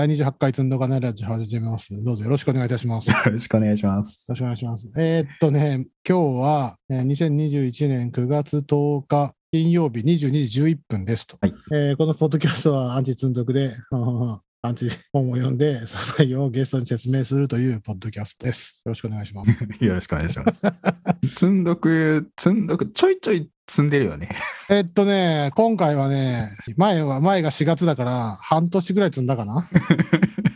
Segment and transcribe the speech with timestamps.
[0.00, 2.02] 第28回積んどかないラジオ始めます。
[2.02, 3.10] どうぞよろしくお願いいたします。
[3.10, 4.24] よよろしくお願いします。
[4.30, 4.88] ろしくお願いします。
[4.96, 11.36] えーっとね、今日は、えー2021年9月10日金曜日22時11分ですと。
[11.42, 13.74] はいえーこのポッドキャストはアンチ積んどくで、
[14.62, 18.80] アンチ本を読んで、その内容をゲストに説明するというポッドキャストです。
[18.86, 19.50] よろしくお願いします。
[19.84, 20.66] よろしくお願いします。
[21.30, 24.28] 積んどく、積んどく、ちょいちょい積んでるよね。
[24.68, 29.68] えっとね、今回はね、前は、前が4月だから、半年ぐらい積んだかな。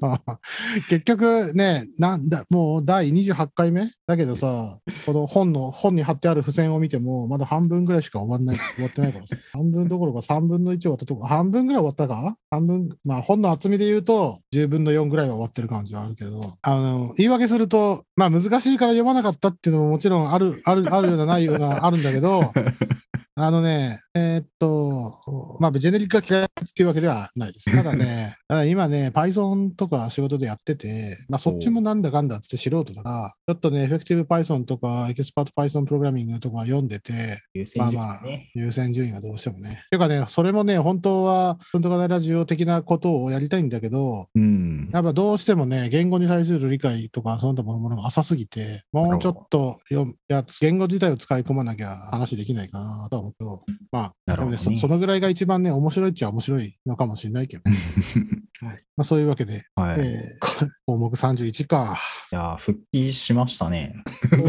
[0.88, 12.36] 結局ね、なんだ、もう第28回目だけどさ、この本の、本に貼ってある付箋を見ても、まだ半分ぐらいしか終わんない、終わってないからさ、 半分どころか3分の1終わったとこ、半分ぐらい終わったか？
[12.50, 22.52] 半分、まあ本の厚みで言うと、10分の4ぐらいは終わってる感じはあるけど、あの、言い訳すると、まあ難しいから読まなかったっていうのももちろんある、ある、あるようなないような、あるんだけど、
[23.40, 27.70] あのね、えーっと、まあ、ジェネリックが嫌いっていうわけではないです。
[27.70, 38.20] ただね、ただ今ね、Python とか仕事でやってて、まあ、そっちもなんだかんだって素人だから、ちょっとね、 Effective Python とか、エキスパート Python プログラミングとか読んでて、優先順まあまあ
[38.56, 39.84] 優先順位がどうしてもね。
[39.90, 44.57] ていうかね、それもね、本当は、フントカナラジオ的なことをやりたいんだけど、うん。
[44.92, 57.62] やっぱどうしてもね、言語に対する理解とか、その他のものが浅すぎて、もうちょっとよいや言語自体を使い込まなきゃ話できないかなとは思うけど、まあ、でもねそそのぐらいが一番ね、面白いっちゃ面白いのかもしれないけど、
[58.66, 60.00] はいまあ、そういうわけで、はい。
[60.00, 61.98] いえー項目31か。
[62.32, 63.94] や、復帰しましたね。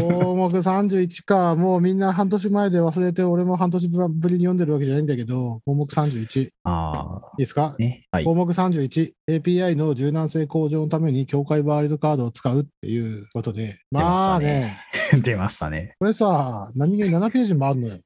[0.00, 7.76] 項目31か、もうみんな半年前で忘れて、俺も半年ぶりに読んでるわけじゃないんだけど、項目31、いああ、いですか？
[7.78, 8.06] ね。
[8.10, 8.24] はい。
[8.24, 14.78] 項目31、API の柔軟性向上のために境界ワールドカードを使うっていうことで、出まあねね、
[15.22, 15.94] 出ましたね。
[15.98, 17.98] これさ、何気に7ページもあるのよ。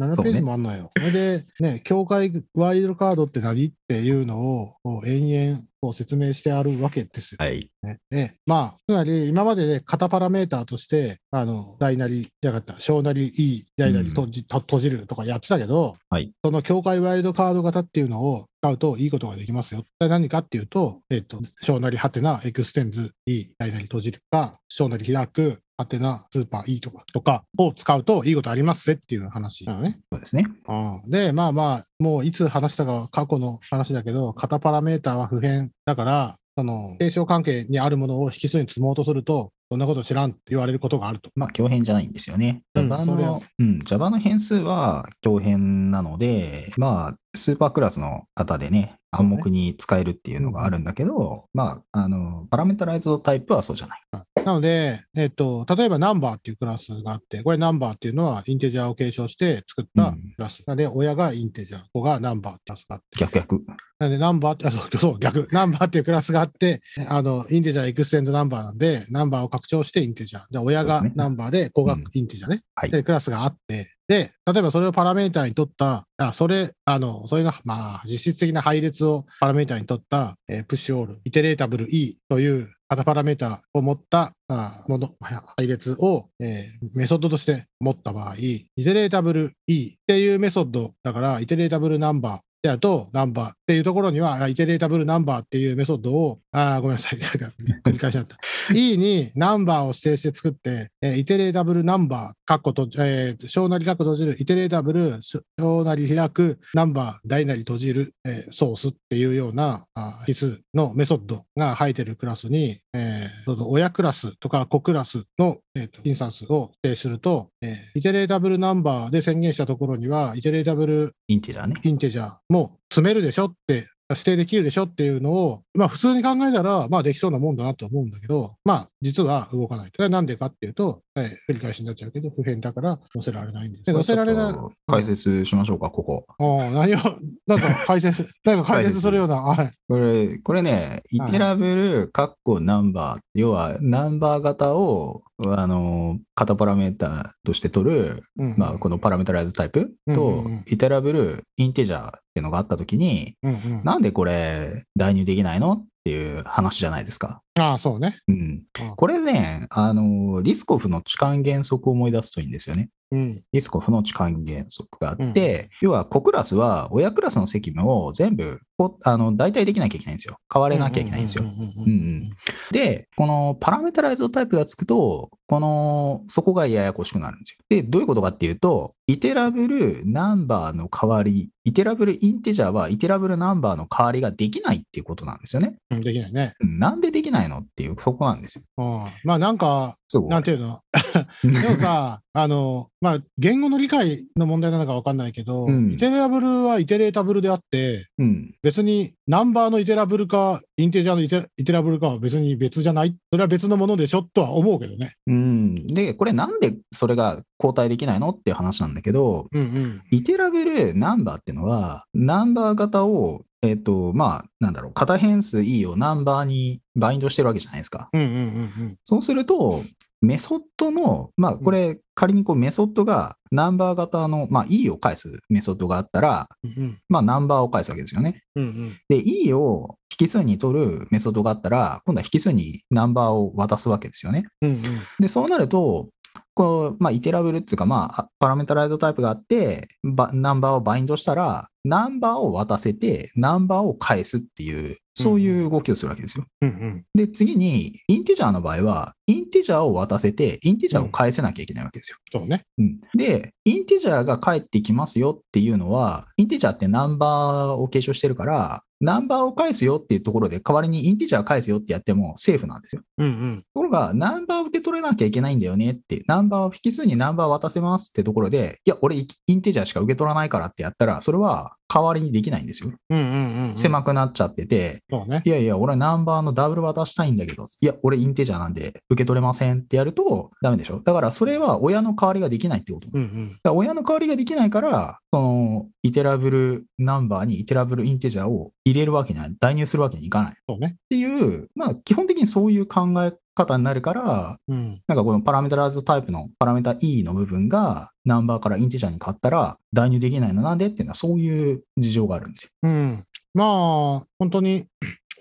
[0.00, 0.90] 7そうねページもあるのよ。
[0.96, 7.36] それで、ね、境界ワイルドカードって何っていうのをこう延々こう説明してあるわけですよ。
[7.38, 7.70] はい。
[7.82, 19.86] ねでまあ、つまり今までで型パラメーターとして、あの大なりじゃなかった、小なり E、大なり閉じ,、閉じるとかやってたけど、はいその境界ワイルドカード型っていうのを使うといいことができますよ。
[19.98, 29.98] 何かっていうと、えっ、と、小なりハテナエクステンズ E、大なり閉じるか、小なり開く、ハテナ super E とかとかを使うといいことありますぜっていう話なのね。
[30.12, 30.46] そうですね。
[30.68, 41.30] うんで、まあまあ、もういつ話したか過去の話だけど、型パラメーターは不変だから、その、継承関係にあるものを引数に積もうとすると、そんなこと知らんって言われることがあると。
[41.36, 42.62] まあ、強変じゃないんですよね。
[42.74, 54.00] うん Java の、うん、Java の変数は強変なので、まあ、スーパークラスの方でね、そうね暗黙に使えるっていうのがあるんだけど、まあ、あの、パラメータライズドタイプはそうじゃない。
[54.44, 60.62] なので、えっと、例えばナンバーっていうクラスがあって、これナンバーっていうのはインテジャーを継承して作ったうんクラス。
[60.66, 63.18] なので、親がインテジャー、子がナンバーってクラスがあって。
[63.18, 63.64] 逆逆。
[63.98, 65.48] なので、ナンバーって、あ そうそう、逆。
[65.52, 70.42] ナンバーっていうクラスがあって、あの、 Integer extend Number なんで、ナンバーを拡張して Integer。
[70.50, 72.62] で、親がナンバーで、子がうん Integer ね。
[72.74, 85.14] はいで、クラスがあって、で、例えばそれをパラメータに取った、あ、それ、あの、そういうの、まあ、実質的な配列をパラメータに取った、えープッシュオール、イテレータブル E という型パラメータを持ったあもの、
[85.56, 97.52] 配列を、えーメソッドとして持った場合、イテレータブル E っていうメソッドだから、 Iterable Number であると、ナンバーっていうところには、あ Iterable Number っていうメソッドを、あーごめんなさい、なんか
[97.84, 98.36] 繰り返しちゃった。
[98.74, 121.74] E にナンバーを指定して作って、えーイテレータブルナンバー、カッコと、えー小なりカッコ閉じる、イテレータブル、小なり開く、ナンバー、大なり閉じる、えーソースっていうようなあ引数のメソッドが入ってるクラスに、えーその親クラスとか子クラスの、えーとインスタンスを指定すると、えーイテレータブルナンバーで宣言したところには、イテレータブルインテジャーね。
[121.82, 129.90] インテジャーも詰めるでしょって、指定できるでしょっていうのを、まあ普通に考えたら、まあできそうなもんだなと思うんだけど、まあ実は動かない。
[129.94, 133.84] それはなんでかっていうと、えー繰り返しになっちゃうけど、不変だから載せられないんです。
[133.84, 134.54] で載せられない
[134.86, 136.26] 解説しましょうか、ここ。
[136.38, 136.98] ああ、何を、
[137.46, 139.70] なんか解説、 なんか解説するような、はい。
[139.88, 157.42] これ、これね、イテラブル、カッコナンバー、要はナンバー型を、あの、型パラメータとして取る、うんまあ、このパラメータライズタイプうんとイテラブル、インテジャーっていうのがあったときに、うんうん、なんでこれ代入できないのっていう話じゃないですか。
[157.58, 158.18] ああ、そうね。
[158.28, 158.40] うん
[158.80, 162.90] うんこれね、あの、リスコフの痴漢原則を思い出すといいんですよね。
[163.12, 163.44] うん。
[163.52, 170.38] リスク負の値還元則があって、要は子クラスは親クラスの責務を全部こあの代替できなきゃいけないんですよ。
[170.52, 171.44] 変われなきゃいけないんですよ。
[171.44, 171.92] うんうんうんうんうんう
[172.26, 172.30] ん
[172.72, 177.64] で、このパラメータライズドタイプがつくと、この、そこがややこしくなるんですよ。
[177.68, 185.74] で、どういうことかっていうと、イテラブルナンバーの代わり、イテラブルインテジャーはイテラブルナンバーの代わりができないっていうことなんですよね。
[185.90, 186.54] うんできないね。
[186.60, 188.62] うんなんでできないのっていう、そこなんですよ。
[188.78, 190.28] うんまあなんか、そう。
[190.28, 190.80] なんていうの？
[191.42, 198.54] でもさ、あの、まあ、言語の理解の問題なのか分かんないけど、うんイテラブルはイテレータブルであって、うん。
[198.62, 205.14] 別にナンバーのイテラブルか、インテジャーのイテイテラブルかは別に別じゃない、それは別のものでしょとは思うけどね。
[205.26, 205.86] うん。
[205.86, 210.02] で、これなんでそれが交代できないのっていう話なんだけど、うんうん。
[210.10, 218.08] イテラブルナンバーっていうのは、ナンバー型を、えっ、と、まあ、なんだろう、型変数 E をナンバーにバインドしてるわけじゃないですか。
[218.12, 219.82] うんうんうんそうすると、
[220.22, 226.70] メソッドの、まあ、これ、仮にこうメソッドがナンバー型の、まあ、E を返すメソッドがあったら、うん。
[226.70, 228.42] うんまあ、ナンバーを返すわけですよね。
[228.54, 234.44] うんうんで、E を引数に取るメソッドがあったら、今度は引数にナンバーを渡すわけですよね。
[234.60, 234.82] うんうん
[235.18, 236.08] で、そうなると、
[236.54, 246.44] こう、まあ、 Iterable っていうか、まあ、 parameterized type があって、ばナンバーをバインドしたら、ナンバーを渡せて、ナンバーを返すっていう、そういう動きをするわけですよ。
[246.62, 252.18] うんうんで、次に、 Integer の場合は、 Integer を渡せて、 Integer を返せなきゃいけないわけですよ。
[252.30, 252.64] そうね。
[252.78, 263.02] うんで、 Integer が返ってきますよっていうのは、 Integer ってナンバーを継承してるから、ナンバーを返すよっていうところで、代わりに Integer 返すよってやってもセーフなんですよ。
[263.18, 272.92] うんうんところが、ナンバーを受け取れなきゃいけないんだよねって、ナンバーを引数にナンバーを渡せますってところで、いや、俺、 Integer しか受け取らないからってやったら、それは代わりにできないんですよ。
[273.10, 273.76] うんうんうんうん。
[273.76, 275.42] 狭くなっちゃってて、ね。
[275.44, 281.00] いやいや、俺ナンバーのダブル渡したいんだけど、いや、俺インテジャーなんで受け取れませんってやるとダメでしょ。
[281.00, 283.08] だからそれは親の代わりができないってこと。
[283.08, 290.52] だかうんうんら親の代わりができないから、そのイテラブルナンバーにイテラブルインテジャーを入れるわけには、代入するわけにいかない。
[290.52, 290.96] っそうね。
[291.08, 302.70] ていう、まあ基本的にそういう考え方になるから、うんなんかこのパラメータライズドタイプのパラメータ E の部分がナンバーからインテジャーに変わったら代入できないのなんでっていうのはそういう事情があるんですよ。
[302.82, 303.24] うん。
[303.52, 304.86] まあ、本当に、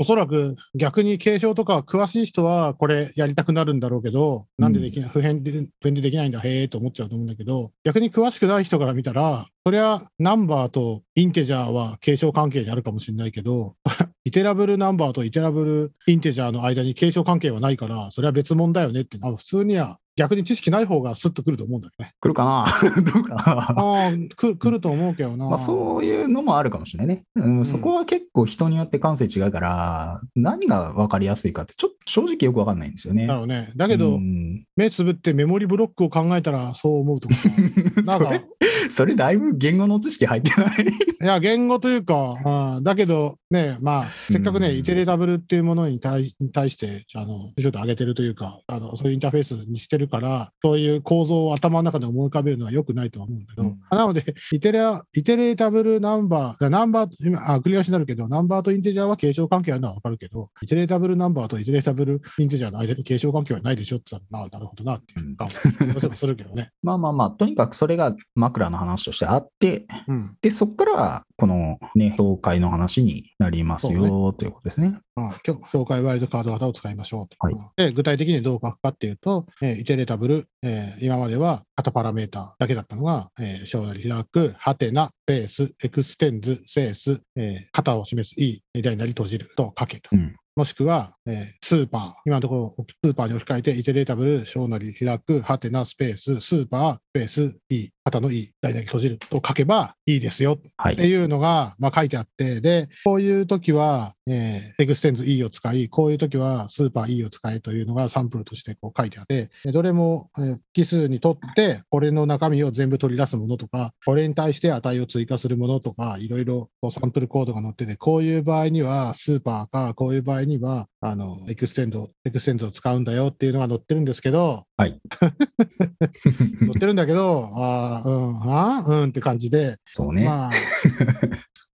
[0.01, 13.75] おそらく逆に継承とか詳しい人はこれやりたくなるんだろうけど、なんでできない、普遍で普遍でできないんだ、へえと思っちゃうと思うんだけど、逆に詳しくない人から見たら、そりゃナンバーとインテジャーは継承関係にあるかもしれないけど、
[14.23, 22.13] イテラブルナンバーとイテラブルインテジャーの間に継承関係はないから、それは別物だよねって、あ普通には逆に知識ない方がスッとくると思うんだよね。
[22.19, 22.67] 来るかな？
[23.13, 23.41] どうかな？
[23.45, 25.47] ああ、く来ると思うけどな。
[25.49, 33.27] まあ、そういうのもあるかもしれないね、うんんそこは結構人によって感性違うから、何が分かりやすいかって、ちょっと正直よく分かんないんですよね。
[33.27, 33.71] だろうね。
[33.77, 37.49] だけど、うん目つぶってメモリブロックを考えたらそう思うとかさ
[38.03, 38.41] なんかそれ、
[38.89, 40.85] それだいぶ言語の知識入ってない？
[41.21, 66.71] いや、言語というか、うんだけどね、まあ、せっかくね、うんイテレータブルっていうものに対に対して、あの、ちょっと上げてるというか、あの、そういうインターフェースにしてるから、そういう構造を頭の中で思い浮かべるのは良くないとは思うんだけど、うんなので、イテレア、イテレータブルナンバー、ナンバー、今、あ、繰り返しになるけど、ナンバーとインテジャーは継承関係あるのはわかるけど、イテレータブルナンバーとイテレータブルインテジャーの間に継承関係はないでしょって言ったら、ななるほどなっていう感じもするけどね。
[66.83, 70.37] まあまあまあ、とにかくそれが枕の話としてあって、うん。
[70.41, 74.99] で、そこから、このね、境界の話になりますよ、ということですね。
[75.15, 77.37] まあ、今日境界ワイルドカード型を使いましょうと。
[77.39, 90.09] はいで具体的にどう書くかっていうと、えー Iterable、えー今までは型パラメータだけだったのが、えー小なり開く、ハテナ、スペース、 extends、スペース、えー型を示す E、大なり閉じると書けと。
[90.11, 100.93] うんもしくは、えー super、今のところスーパーに置き換えて、 Iterable、小なり開く、ハテナ、スペース、 super、スペース、E、型の E、大なり閉じると書けばいいですよはい。
[100.93, 124.99] っていうのが、まあ、書いてあって、で、こういう時は、えーエクステンズ E を使い、こういう時はスーパー E を使えというのがサンプルとしてこう書いてあって、でどれも、えー引数にとって、これの中身を全部取り出すものとか、これに対して値を追加するものとか、いろいろこうサンプルコードが載ってて、こういう場合にはスーパーか、こういう場合には、あの、 extend、extend を使うんだよっていうのが載ってるんですけど、はい。
[126.59, 130.25] 載ってるんだけど、あーうん、あーうんって感じで、そうね。
[130.25, 130.51] まあ、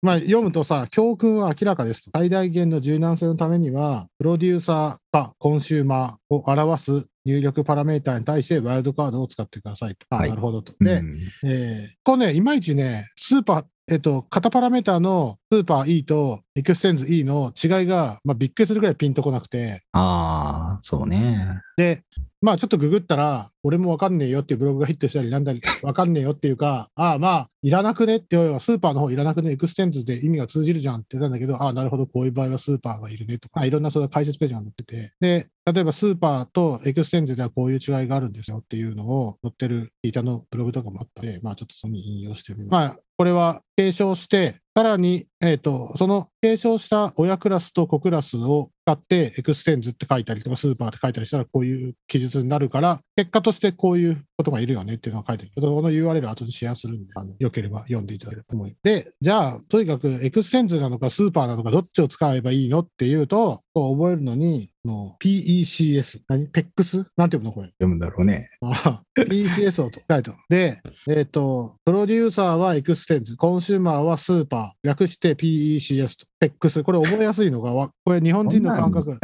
[0.01, 2.11] まあ、読むとさ、 教訓は明らかですと。
[2.11, 10.05] 最大限の柔軟性のためには、プロデューサーかコンシューマーを表す入力パラメータに対してワイルドカードを使ってくださいと。
[10.11, 10.73] あはいなるほどと。
[10.79, 21.61] で、うんえーこれね、いまいちね、 super、えっと、型パラメータのスーパー E とエクステンズ E の違いが、まあ、びっくりするぐらいピンとこなくて、ああ、そうね。
[21.77, 22.03] で、
[22.41, 42.71] まあちょっとググったら、俺もわかんねえよっていうブログがヒットしたりなんだり、わかんねえよっていうか、ああまあ、いらなくねって、スーパーの方いらなくね、 extends で意味が通じるじゃんって言ったんだけど、ああ、なるほど、こういう場合はスーパーがいるねとか、いろんなその解説ページが載ってて、で、例えばスーパーと extends ではこういう違いがあるんですよっていうのを載ってるQiita のブログとかもあったので、まあちょっとそれに引用してみます。
[42.71, 55.61] まあ、これは継承して、さらに、えっ、と、その継承した親クラスと子クラスを使って、 extends って書いたりとか、スーパーって書いたりしたら、こういう記述になるから、結果としてこういうことがいるよねっていうのが書いてある。
[55.61, 58.83] この URL 後でシェアするんで、あのよければ読んでいただければと思います。
[58.83, 67.05] で、じゃあ、とにかく extends なのかスーパーなのか、どっちを使えばいいのっていうと、こう覚えるのに、の PECS、何 ?PEX?
[67.17, 67.67] なんていうのこれ？
[67.69, 68.47] 読むんだろうね。
[68.61, 76.83] あ PCS をと書いてで、えっ、と、プロデューサーは extends、コンシューマーは super、略して PECS と、PEX。
[76.83, 79.17] これ覚えやすいのがわ、これ日本人の感覚。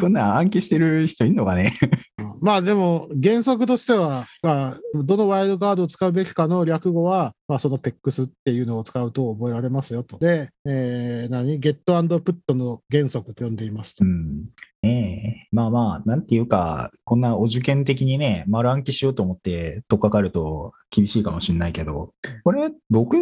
[0.00, 1.74] こんなん暗記してる人いんのかね。
[2.18, 10.18] うんまあでも、原則としては、まあ、どのワイルドカードを使うべきかの略語は、まあ、その PEX っていうのを使うと覚えられますよと。
[10.18, 11.58] で、えー、何？
[11.58, 14.08] get put の原則と呼んでいますとう。
[14.08, 14.46] ん。
[14.86, 15.48] ねえ。
[15.52, 22.12] まあまあ、なんていうか、こんなお受験的にね、丸暗記しようと思って取っかかると厳しいかもしれないけど、
[22.44, 23.16] これ、僕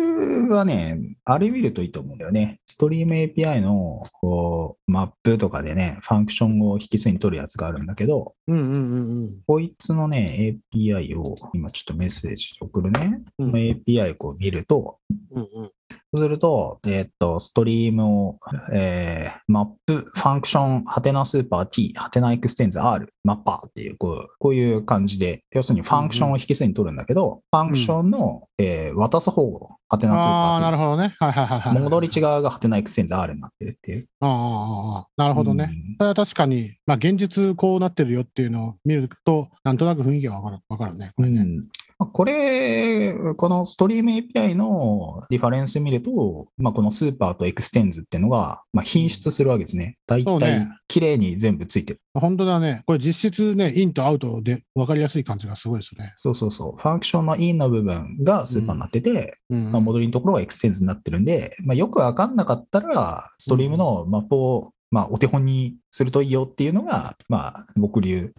[0.50, 2.60] はね、あれ見るといいと思うんだよね。
[2.66, 13.22] ストリーム API のこうマップとかでね、ファンクションを引数に取るやつがあるんだけど、うんうんうんこいつのね、API を今ちょっとメッセージ送るね。
[13.38, 13.50] うん。
[13.52, 14.98] この API をこう見ると、
[15.32, 15.70] うんうん
[16.14, 18.38] そうすると、えーっと、ストリームを、
[18.72, 31.16] えーマップ、ファンクション、ハテナスーパー t、ハテナエクステンズ r、マッパーっていう、こうこういう感じで、要するに Function を引数に取るんだけど、 Function の、えー渡す方をハテナスーああ、なパーるほどね。
[31.18, 31.74] はいはいはいはい。
[31.74, 34.08] t、戻り違うがハテナエクステンズ r になってるっていう。
[34.20, 35.70] ああなるほどね。
[35.98, 41.10] うん確かに、まあ、現実こうなってるよっていうのを見ると、なんとなく雰囲気がわかるわかるね。
[41.16, 49.96] これねうんまあこれ、このストリーム API のリファレンス見ると、まあ、このスーパーと extends っていうのが、まあ、頻出するわけですね。
[50.06, 52.00] 大体綺麗に全部ついてる。
[52.14, 52.82] 本当だね。
[52.86, 56.12] これ実質ね、 in とアウトで分かりやすい感じがすごいですね。
[56.16, 56.80] そうそうそう。
[56.80, 68.32] ファンクションの in の部分がスーパーになってて、うんまあ、戻りのところが extends になってるんで、まあ、よくわかんなかったら、 Stream のマップを、まあ、お手本にするといいよっていうのが、まあ、僕流。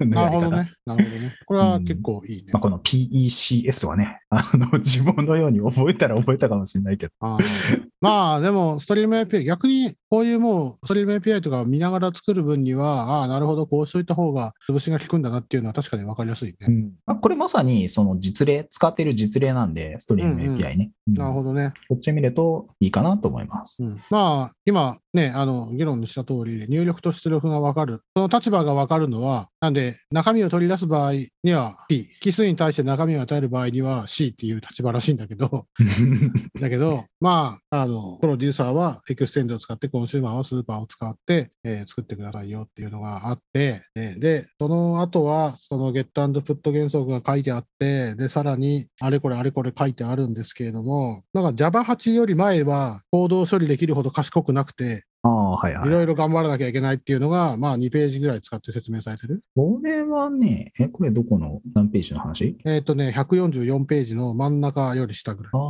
[0.00, 0.72] なるほどね。
[0.84, 1.36] なるほどね。
[1.46, 2.50] これは結構いいね。
[2.52, 7.12] まあ、この PECS はね、 あの、自分のように覚えたら覚えたかもしれないけど。
[7.20, 16.90] あーまあでも、ストリーム API、逆にこういうもう、ストリーム API とかを見ながら作る分には、ああ、なるほど、こうしといた方が潰しが効くんだなっていうのは確かに分かりやすいね。
[17.06, 20.90] まあ、これまさにその実例、使ってる実例なんで、 Stream うんうん API ね。
[21.06, 21.74] なるほどね。
[21.88, 23.84] こっち見るといいかなと思います。
[23.84, 28.02] うんまあ、今ね、あの、議論した通り、入力と出力が分かる。
[28.16, 35.66] その立場が分かるのは、なんで、中身を取り出す場合には P、引数に対して中身を与える場合には C っていう立場らしいんだけど、
[36.60, 55.92] だけど、まあ、あの、プロデューサーは extend を使って、コンシューマーはスーパーを使って、えー作ってくださいよっていうのがあって、えーで、その後は、その get put 原則が書いてあって、で、さらに、あれこれあれこれ書いてあるんですけれども、なんか Java8 より前は、コードを処理できるほど賢くなくて、ああ、はいはいい。
[55.92, 59.42] ろいろ頑張らなきゃいけないっていうのが、まあ2ページぐらい使って説明されてる。
[59.56, 62.56] これはね、え、これどこの何ページの話？
[62.64, 65.52] えっ、とね、144ページの真ん中より下ぐらい。
[65.54, 65.60] あー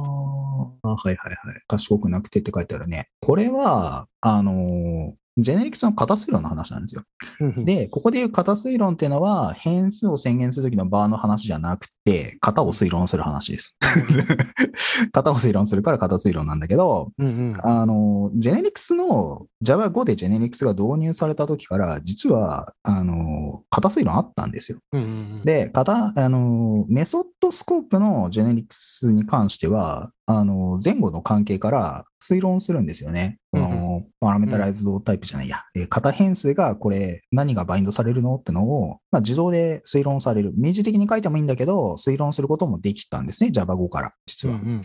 [0.83, 1.63] あ、はいはいはい。
[1.67, 3.09] 賢くなくてって書いてあるね。
[3.21, 7.03] これは、あのージェネリクスの型推論の話なんですよ。
[7.41, 13.79] うんうんで、ここでいう型推論っていうのは、変数を宣言するときのバーの話じゃなくて、型を推論する話です。
[15.13, 24.79] 型を推論するから型推論なんだけど、うんうんあの、ジェネリクスの Java5 でジェネリクスが導入された時から、実は、あの、型推論あったんですよ。
[24.93, 33.39] うんうんで、型、あの、メソッドスコープのジェネリクスに関しては、あの、前後の関係から推論するんですよね。
[33.55, 35.59] そうんの、パラメタライズドタイプじゃないや。
[35.75, 40.53] えー型変数がこれ何がバインドされるのってのを、まあ、自動で推論される。
[40.57, 43.51] 明示的に書いてもいいんだけど、推論することもできたんですね。
[43.53, 44.57] Java5 から、実は。
[44.57, 44.83] うんうんうんうん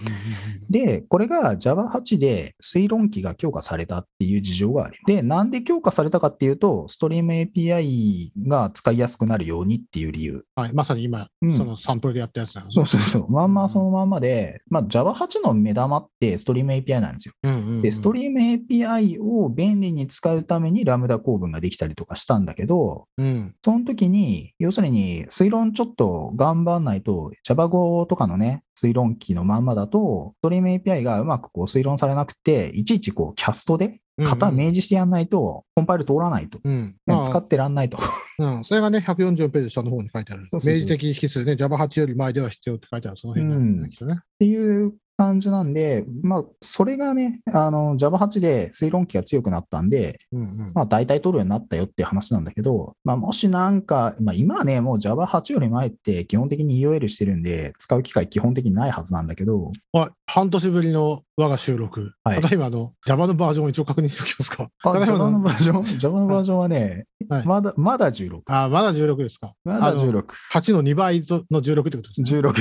[0.69, 4.97] で、これが Java8 で推論機が強化されたっていう事情がある。
[5.05, 10.45] で、なんで強化されたかっていうと、ストリーム API が使いやすくなるようにっていう理由。
[10.55, 13.31] はい、まさに今、うんそのサンプルでやったやつなのねそうそうそう。
[13.31, 17.33] まんまそのまんまで、まあ、Java8 の目玉ってストリーム API なんですよ。
[17.43, 23.55] うんうんうんで、ストリーム API を便利に使うためにラムダ構文ができたりとかしたんだけど、うん。
[23.63, 36.59] その時に、要するに推論ちょっと頑張んないと、Java 語とかのね、推論機のまんまだと、ストリーム API がうまくこう推論されなくて、いちいちこうキャストで型明示してやんないと、コンパイル通らないと。
[36.63, 36.85] うん。
[36.87, 37.97] ねまあ使ってらんないと。
[38.39, 40.45] うん、それがね、144ページ下の方に書いてある。
[40.45, 44.19] そうそうそう明示的引数ね、Java8 より前では必要って書いてある、その辺なんだけどね。
[44.19, 44.93] っていう
[45.23, 50.71] 感じなんで、まあ、それがね、あの、Java8 で推論機が強くなったんで、うんうん。
[50.73, 62.11] まあ、大体取るようになったよっていう話なんだけど、まあ、もしなんか、まあ、今はね、もう Java8 より前って基本的に EOL してるんで、使う機会基本的にないはずなんだけど、はい、半年ぶりの我が収録。
[62.23, 64.69] はいただいま、あの、Java のバージョンを一応確認しておきますか。
[64.83, 68.41] Java のの、バージョン、Java のバージョンはね、はいまだ、まだ16。
[68.47, 69.53] あ、まだ16ですか。
[69.63, 70.25] まだあの16。
[70.51, 72.39] 8の2倍との16ってことですね。
[72.39, 72.53] 16。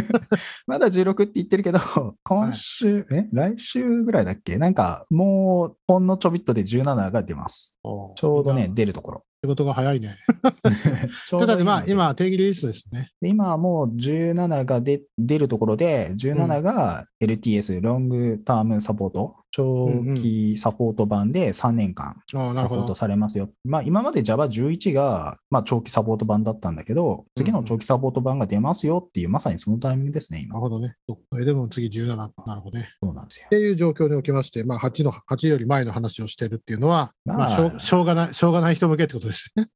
[0.66, 1.80] まだ16って言ってるけど、
[2.22, 3.28] 今週、え？
[3.32, 4.56] 来週ぐらいだっけ？
[4.56, 7.78] なんか、もう、ほんのちょびっとで17が出ます。
[7.82, 9.24] おちょうどね、まあ出るところ。
[9.44, 10.16] 仕事が早いね。
[11.28, 13.10] ちょうどだってまあ、今、定義リリースですね。
[13.20, 22.94] で今はもう17が出出るところで、17が LTS、ロングタームサポート、長期サポート版で3年間サポート。
[22.96, 23.50] されますよ。
[23.64, 30.54] まあ今まで Java11 が、まあ、長期サポート版だったんだけど、次の長期サポート版が出ますよっていう、まさにそのタイミングですね、今。
[30.54, 30.96] なるほどね。
[31.44, 32.32] でも次17か。
[32.46, 32.88] なるほどね。
[33.00, 33.48] そうなんですよっ。
[33.50, 39.68] ていう状況におきまして、まあ、8の、8より前の話をしてるっていうのは、まあまあ、しょうがない、しょうがない人向けってことですね。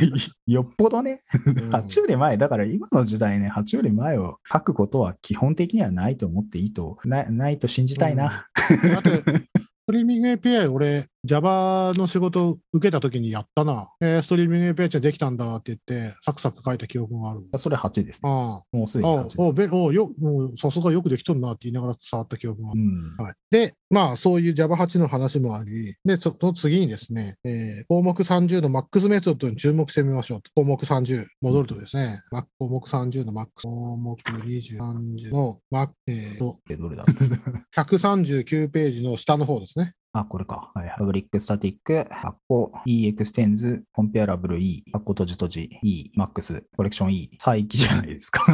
[0.46, 8.46] よっぽどね、うん8より前、だから今の時代ね、8より前を書くことは基本的にはないと思っていいと、なないと信じたいな。
[8.92, 13.90] だって、ストリーミング API、俺、Java の仕事受けた時にやったな。
[14.00, 17.40] えーストリーミング API ってできたんだって言って、サクサク書いた記憶がある。
[17.58, 18.30] それ8ですね。
[18.30, 19.36] あもうすでに8ああです。
[19.40, 22.80] おべおよもうさすがよくできとるなって言いながら触った記憶がある。
[22.80, 30.50] うんはい、で、まあ、そういう Java8 の話もあり、で、その次にですね、えー項目30の MAX メソッドに注目してみましょうと。
[30.54, 37.04] 項目30、戻るとですね、マ項目30の MAX、項目20、30の MAX、えーどれだ？
[37.76, 39.94] 139ページの下の方ですね。
[40.20, 40.70] あ、これか。
[40.74, 40.94] はい。
[40.96, 48.44] パブリックスタティック、発行、E エクステンズ、コンペアラブル E、発行閉じ閉じ、E、マックス、コレクション E、再起じゃないですか。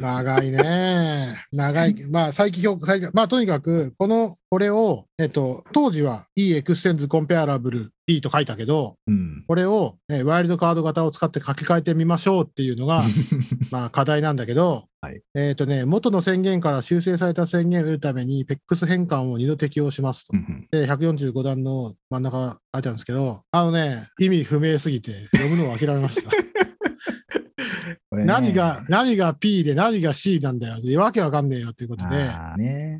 [0.00, 1.36] 長いね。
[1.52, 1.94] 長い。
[2.10, 9.44] まあ、再起評価、再起まあ、とにかく、この、これを、えっと、当時は E エクステンズコンペアラブル E と書いたけど、うん。
[9.46, 13.02] これを、えーワイルドカード型を使って書き換えてみましょうっていうのが、
[13.70, 20.36] まあ、課題なんだけど、はいえっ、とね、元の宣言から修正された宣言を得るために、PEX 変換を2度適用しますと。
[20.36, 26.30] うんで、145段の真ん中書いてあるんですけど、あのね、意味不明すぎて読むのを諦めました。
[28.12, 30.80] 何が、何が P で何が C なんだよ。
[30.80, 32.98] でわけわかんねえよっていうことで、あーね。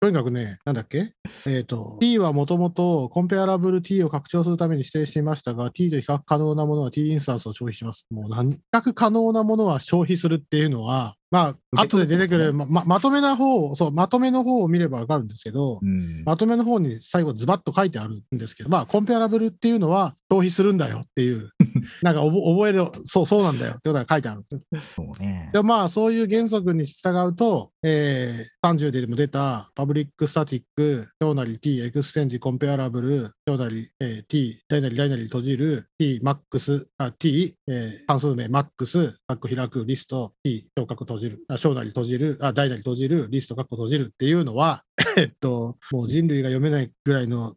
[0.00, 1.14] とにかくね、なんだっけ？
[1.46, 8.06] えっ、と、T はもともとコンペアラブル T を拡張するために指定していましたが、T と比較可能なものは T インスタンスを消費します。
[8.10, 16.22] もう、比較可能なものは消費するっていうのは、まあ、後で出てくるまままとめな方を、そう、まとめの方を見ればわかるんですけど、うん。
[16.24, 21.50] まとめの方に最後ズバッと書いてあるんですけど、まあ、コンペアラブルっていうのは消費するんだよっていう、
[22.02, 24.94] なんかおぼ覚える、そう、そうなんだよってことが書いてあるんです。
[24.94, 25.50] そうね。
[25.52, 44.82] でまあ、そういう原則に従うと、えー、30でも出たパブリックスタティック、小なり t、エクステンジ、コンペアラブル、小なり、えー t、大なり大なり閉じる、t、 max、あ t、えー関数名 max、カッコ開く、リスト、t、小括閉じる、あ小なり閉じる、あ大なり閉じる、リスト、カッコ閉じるっていうのは、
[45.18, 47.56] えっと、もう人類が読めないぐらいの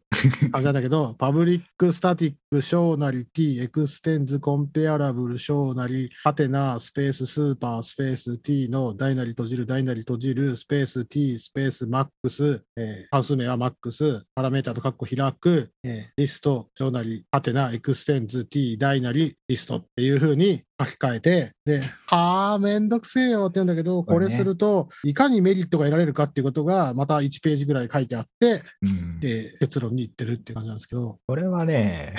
[0.52, 29.20] 感じなんだけど、 public static、小なり t、 extends、Comparable、小なり、ハテナ、スペース、 super、スペース、t の大なり閉じる、大なり閉じる、スペース、t、スペース、 max、えー関数名は max、パラメータとカッコ開く、えーリスト、小なり、ハテナ、 extends、t、大なり、リストっていう風に書き換えて、で、はあ、めんどくせえよって言うんだけど、これすると、いかにメリットが得られるかっていうことが、また1ページぐらい書いてあって、うん。
[29.20, 32.14] で、結論に行ってるっていう感じなんですけど、これはね、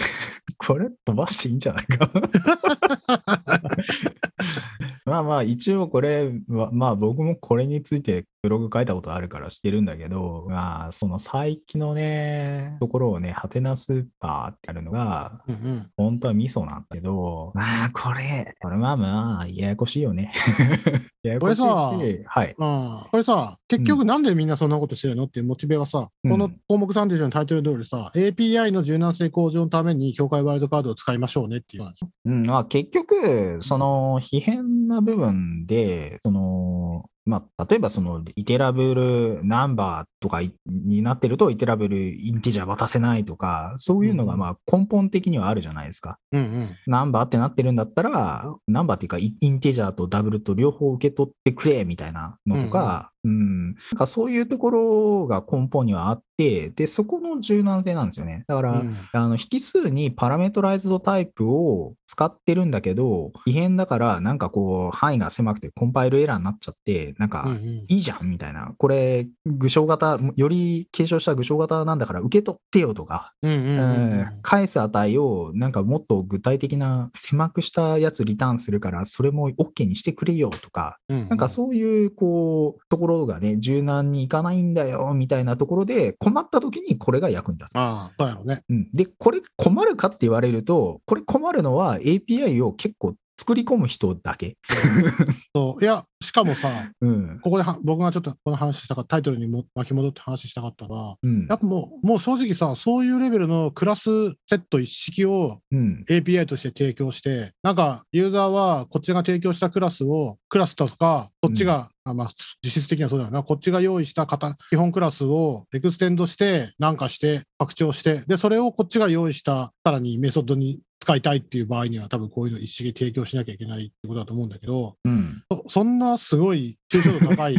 [0.58, 2.10] これ飛ばしていいんじゃないか。
[5.10, 15.92] まあまあ、一応これは、まあ僕もこれについてブログ書いたことあるから知ってるんだけど、まあその最近のね、ところをね、ハテナスーパーってあるのが、うんうん。
[15.98, 20.32] 本当はミソなんだけど、まあこれ、これはまあ、ややこしいよね。
[21.24, 22.56] ややこしいし、これさはい。
[22.60, 32.06] ああこれさ、結局なんでみんなそんなことしてるのっていうモチベはさ、うんこの項目30のタイトル通りさ、API の柔軟性向上のために境界ワイルドカードを使いましょうねっていう話。
[32.24, 46.18] うん、まあ結局、その、非変な部分で、その、まあ、例えばその、イテラブルナンバーっとかいになってると、イテラブルインティジャー渡せないとか、そういうのがまあ根本的にはあるじゃないですか。
[46.32, 46.70] うんうん。
[46.88, 58.46] ナンバーってなってるんだったら、ナンバーっていうか、イインティジャーとダブルと両方受け取ってくれみたいなのとか、うん、なんかそういうところが根本にはあって、で、そこの柔軟性なんですよね。
[58.48, 81.28] だから、うんあの引数にパラメトライズドタイプを使ってるんだけど、異変だから、なんかこう、範囲が狭くてコンパイルエラーになっちゃって、なんか、うんうんいいじゃんみたいな、これ、具象型、より継承した具象型なんだから受け取ってよとか、うんうんうんうん返す値をなんかもっと具体的な狭くしたやつリターンするから、それも OK にしてくれよとか、うん。
[81.30, 87.76] なんかそういうこうところがね、柔軟にいかないんだよみたいなところで、困った時にこれが役に立つ。
[87.78, 88.64] ああ、そうやろうね。
[88.70, 94.58] うん、で、これ困るかって言われると、これ困るのは API を結構作り込む人だけ。
[95.56, 97.40] そういや、しかもさ、うん。
[97.40, 104.10] ここでは僕がちょっとこの話したかタイトルにも巻き戻って話したかったのは、うんやっぱもうもう正直さ、そういうレベルのクラス
[104.50, 106.04] セット一式をうん。
[106.10, 112.30] API として提供して、なんかユーザーはこっちが提供したクラスを、クラスだとか、こっちが、あまあ、
[112.62, 125.44] 実質的にはそうだよな、こっちが用意した型基本クラスを extend して、なんかして、拡張して、で、それをこっちが用意した、さらにメソッドに使いたいっていう場合には、多分こういうの一式提供しなきゃいけないってことだと思うんだけど、うん。
[125.50, 127.56] そそんなすごい抽象度高い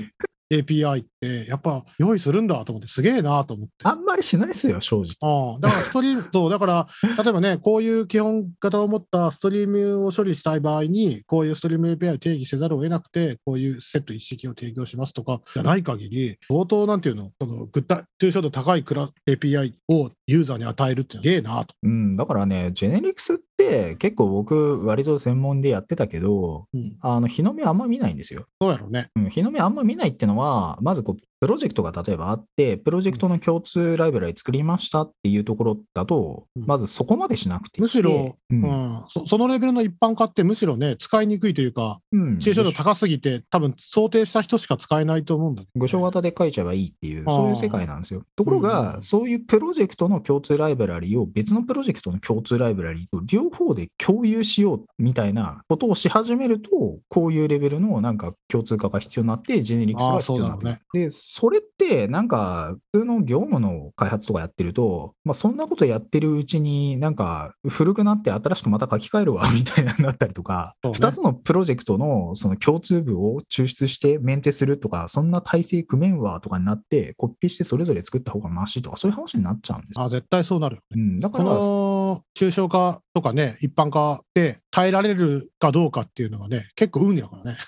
[0.50, 3.72] API って、やっぱ用意するんだと思って、すげえなと思って。
[3.84, 5.14] あんまりしないですよ、正直。
[5.20, 6.88] ああだからストリーム、 そう、だから、
[7.22, 21.74] 例えばね、こういう基本型を持ったストリームを処理したい場合に、こういうストリーム API を定義せざるを得なくて、こういうセット一式を提供しますとかじゃない限り、相当なんていうの、その具体、抽象度高いクラ API をユーザーに与えるってすげえなと。
[21.82, 22.16] うん。
[22.16, 23.44] だからね、ジェネリクスって
[23.98, 28.46] 結構僕、割と専門でやってたけど、うん、あの日の目あんま見ないんですよ。
[28.60, 29.10] そうやろうね。
[29.16, 36.66] うん、日の目あんま見ないってのは、まずこう、プロジェクトが例えばあって、プロジェクトの共通ライブラリ作りましたっていうところだと、うん。
[36.66, 38.62] まずそこまでしなくてむしろ、ううん。
[38.62, 42.38] んそ、そのレベルの一般化ってむしろね、使いにくいというか、うん。
[42.38, 48.22] 抽象度高すぎて、多分想定した人しか使えないと思うんだけど、具象型で書いちゃえばいいっていう、そういう世界なんですよ。
[48.36, 56.70] ところうが、んそういうプロジェクトの共通ライブラリを別のプロジェクトの共通ライブラリと両方で共有しようみたいなことをし始めると、
[57.08, 80.04] こういうレベルのなんか共通化が必要になって、ジェネリクスが必要になってそ、れってなんか普通の業務の開発とかやってると、まあ、そんなことやってるうちになんか古くなって新しくまた書き換えるわ みたいなのになったりとか、ね2つのプロジェクトのその共通部を抽出してメンテするとか、そんな体制組めんわとかになって、コピーしてそれぞれ作った方がマシとか、そういう話になっちゃうんですよ。
[80.04, 80.78] あ絶対そうなる。
[80.94, 87.58] うん、だかこら、の抽象化とかね、一般化で耐えられるかどうかっていうのがね、結構運やからね。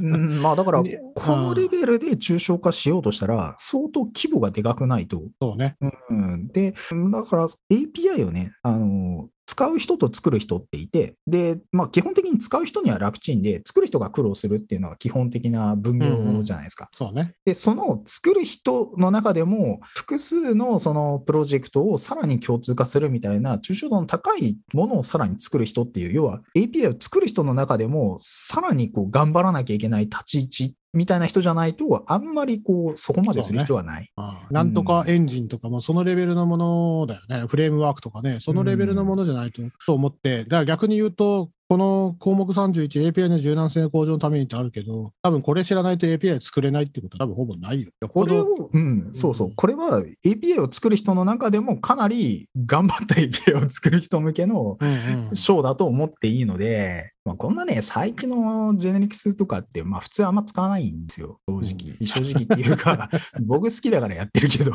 [0.00, 5.22] うん、まあだから ね、このレベルで抽象化しようとしたら、相当規模がでかくないと。
[5.40, 5.76] そうね。
[6.10, 6.74] うん、で、
[7.12, 16.88] だから API をね、あの、使う人と作る人っていて、で、まあ基本的に使う人には楽ちんで、作る人が苦労するっていうのが基本的な分業じゃないですか。
[16.92, 17.34] そうね。
[17.44, 34.10] で、その作る人の中でも、複数のそのプロジェクトをさらに共通化するみたいな、抽象度の高いものをさらに作る人っていう、要は API を作る人の中でも、さらにこう頑張らなきゃいけない立ち位置みたいな人じゃないと、あんまりこうそこまでする必要はない。
[34.16, 34.52] ああ。
[34.52, 37.46] なんとかエンジンとかもそのレベルのものだよね。
[37.46, 47.90] フレームワークとかね、そのレベルのものじゃないと,、と思って、だから逆に言うと、この項目31、API の柔軟性向上のためにってあるけど、多分これ知らないと API 作れないってことは多分ほぼないよ。
[48.08, 55.36] これを、うん、そうそう、これは API を作る人の中でもかなり頑張った API を作る人向けのうんうん。
[55.36, 62.06] 章だと思っていいので、まあ、こんなね、最近のジェネリクスとかって、まあ普通あんま使わないんですよ、正直。
[62.06, 63.08] 正直っていうか、
[63.46, 64.72] 僕好きだからやってるけど、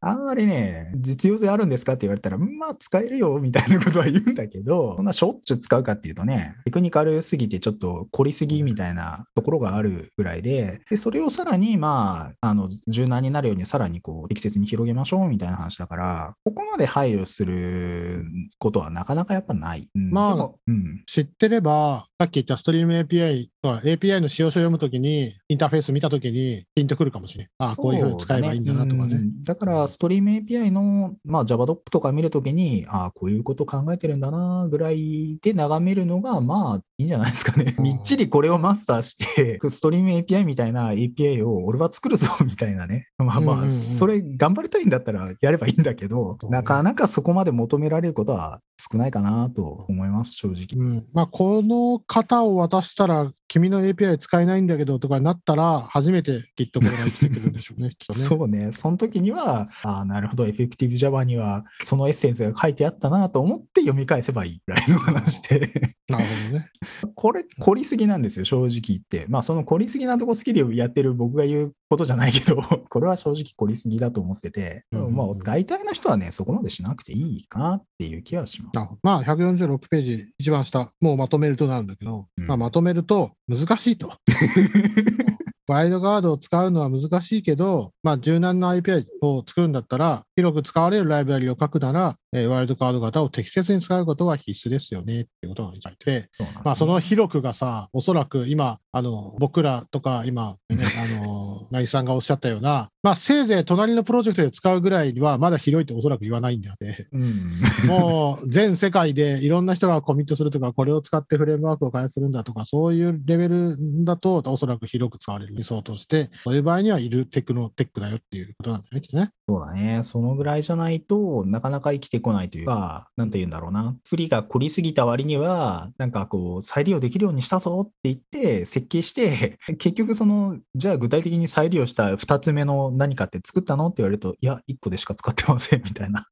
[0.00, 18.26] あんまりね、実用性あるんですかって言われたら、まあ使えるよみたいなことは言うんだけど、そんなしょっちゅう使うかっていうとね、テクニカルすぎてちょっと凝りすぎみたいなところがあるぐらいで、でそれをさらに、まあ、あの柔軟になるようにさらにこう適切に広げましょうみたいな話だから、ここまで配慮する
[18.58, 19.88] ことはなかなかやっぱない。
[19.94, 20.10] うん。
[20.10, 21.02] まあうん。
[21.06, 27.50] 知ってれば、さっき言ったストリーム API とか API の使用書を読むときに、インターフェース見たときに、ピンとくるかもしれない。
[27.58, 29.08] ああ、こういうふうに使えばいいんだなとかね。
[29.10, 37.74] だうんだから、ストリーム API の、まあ、JavaDoc とか見るときに、ああ、こういうこと考えてるんだなぐらいで流眺めるのが、まあ、いいんじゃないですかね。
[37.78, 43.08] うんみっちりこれをマスターして、ストリーム API みたいな API を俺は作るぞ、 みたいなね。
[43.18, 50.66] まあまあ、それ頑張りたいんだったらやればいいんだけど、なかなかそこまで求められることは少ないかなと思います、正直。
[50.76, 58.18] うんまあ、この型を渡したら、君の API 使えないんだけどとかなったら、初めて Git が生きてくるんでしょうね、 きっとね。
[58.18, 65.96] そうね、その時には、ああ、なるほど、エフェクティブ Java にはそのエッセンスが書いてあったなと思って読み返せばいいぐらいの話で。
[66.08, 66.70] なるほどね。
[67.14, 69.26] これ、凝りすぎなんですよ、正直言って。
[69.28, 72.56] まあ、その凝りすぎなとこスキルをやってる僕が言うことじゃないけど、
[72.88, 78.76] これは正直凝りすぎだと思ってて、うんうんうんまあ、大体の人はね、そこまでしなくていいかなっていう気はします。
[78.76, 84.12] なるほどまあ、146ページ、一番下、もうまとめるとなるんだけど、うんまあ、まとめると難しいと。
[85.68, 96.50] ワイルドガードを使うのは難しいけど、まあ、柔軟な API を作るんだったら、広く使われるライブラリを書くなら、えーワイルドカード型を適切に使うことは必須ですよねっていうことが書いて、そね。
[96.64, 107.60] まあ、その広くがさ、おそらく今、あの僕らとか今、ね、あの成井さんがおっしゃったような、まあ、せいぜい隣のプロジェクトで使うぐらいには、まだ広いっておそらく言わないんであって、うん。
[107.86, 119.30] もう全世界でいろんな人がコミットするとか、これを使ってフレームワークを開発するんだとか、そういうレベルだと、おそらく広く使われる理想として、そういう場合にはいるテクノテックだよっていうことなんだよね。
[119.48, 120.02] そうだね。
[120.04, 123.96] そのぐらいじゃないとなかなか生きてこないというか、なんて言うんだろうな。
[124.04, 136.26] 作りが凝りすぎた割には、なんかこう、再利用できるようにしたぞって言って、設計して、 結局その、じゃあ具体的に再利用した2つ目の何かって作ったのって言われると、いや、1個でしか使ってませんみたいな。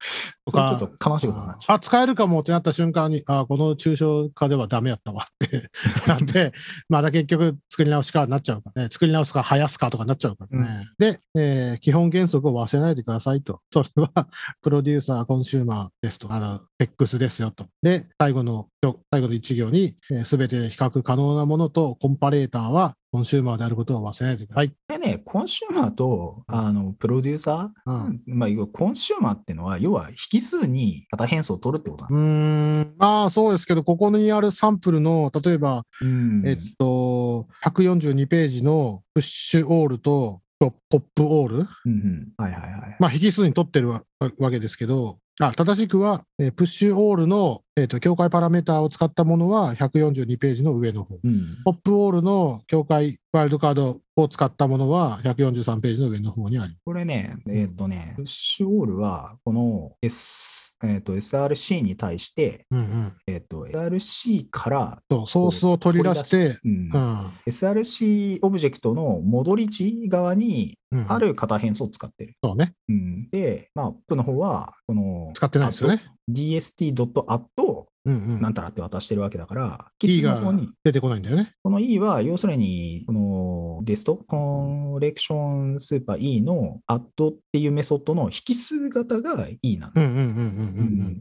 [0.48, 1.76] それちょっと悲しいことになっちゃう。
[1.76, 5.70] あ、使えるかもってなった瞬間に、あ、この抽象化ではダメやったわって
[6.06, 6.52] なって、
[6.88, 10.86] また結局作り直しかなっちゃうからね、作り直すか生やすかとかなっちゃうからね。
[10.98, 13.60] で、えー基本原則を忘れないでくださいと。
[13.72, 14.28] それは、
[14.62, 16.32] プロデューサー、コンシューマーですと。
[16.32, 17.66] あの、X ですよと。
[17.82, 18.68] で、最後の、
[19.10, 24.70] 最後の一行に、す、べ、て比較可能なものと Comparator は、コンシューマーであることを忘れないでください。
[24.70, 28.22] これね、コンシューマーと、あの、プロデューサー、うん。
[28.26, 36.42] まあ、コンシューマーっていうのは、要は引数に型変数を取るってことなんうーん、まあそうですけど、ここにあるサンプルの、例えば、うん。
[36.44, 42.32] えっと、142ページの pushAll と popAll、うんうん。
[42.36, 42.96] はいはいはい。
[42.98, 44.02] まあ、引数に取ってるわ
[44.38, 51.16] わけですけど、あ正しくは、えープッシュオールの、えーと境界パラメーターを使ったものは142ページの上の方。
[51.22, 63.12] うんポップオールの境界ワイルドカードを使ったものは143ページの上の方にありこれね、えっ、とね、プッシュオールは、この、S えー、と SRC に対して、うんうん。
[63.26, 67.32] えっ、と、SRC から、そう、ソースを取り出して、うんうん。
[67.46, 72.34] SRC オブジェクトの戻り値側にうんある型変数を使ってる。
[72.44, 72.74] そうね。
[72.88, 76.02] うん、で、まあ、僕の方は、この、使ってないですよね。
[76.30, 78.40] dst.add うんうん。
[78.42, 81.54] なんたらって渡してるわけだから、E がの方に出てこないんだよね。
[81.62, 90.02] この E は、要するに、この dst、Collection super E の add っていうメソッドの引数型が E なんだ。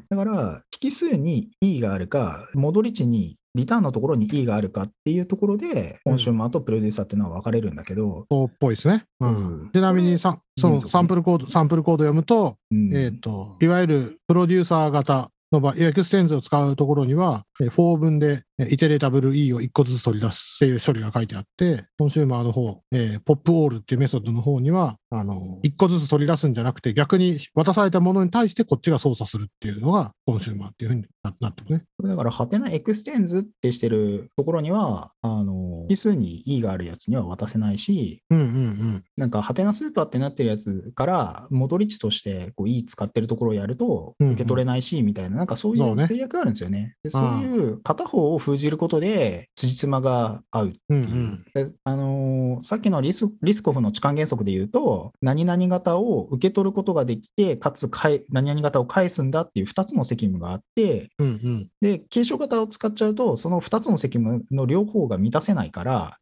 [0.10, 9.06] だから、引数に E があるか、戻り値に、リターンのところに E があるかっていうところで、コンシューマーとプロデューサーっていうのは分かれるんだけど、そうっぽいですね。
[9.20, 12.96] ううんん、ちなみにさそのサンプルコード、サンプルコード読むと、うん。
[12.96, 31.86] えっ、と、いわゆるプロデューサー型の場合、 extends を使うところには、えー for 文でえー Iterable E を1個ずつ取り出すっていう処理が書いてあって、コンシューマーの方、えー popAll っていうメソッドの方には、あの、1個ずつ取り出すんじゃなくて、逆に渡されたものに対してこっちが操作するっていうのが、コンシューマーっていうふうにななってますね。
[32.04, 39.04] だから、ハテナ extends ってしてるところには、あの、引数に E があるやつには渡せないし、うんうんうん。
[39.16, 46.96] なんか、ハテナスーパーってなってるやつから、戻り値として、こう、 E 使ってるところをやると、うんうん受け取れないし、みたいな、なんかそういそうねう制約があるんですよね。
[47.04, 51.02] でそういう片方を封じることで、辻褄が合うってうんう。
[51.02, 61.70] んであのーさっきのリスリスコフの置換原則で言うと、何々型を受け取ることができて、かつかえ何々型を返すんだっていう2つの責務があって、うんうん。
[61.82, 66.18] で、継承型を使っちゃうと、その2つの責務の両方が満たせないから。